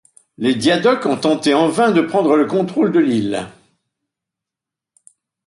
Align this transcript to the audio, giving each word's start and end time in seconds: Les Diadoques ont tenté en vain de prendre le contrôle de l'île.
Les 0.39 0.55
Diadoques 0.55 1.05
ont 1.05 1.15
tenté 1.17 1.53
en 1.53 1.67
vain 1.69 1.91
de 1.91 2.01
prendre 2.01 2.35
le 2.35 2.47
contrôle 2.47 2.91
de 2.91 2.97
l'île. 2.97 3.47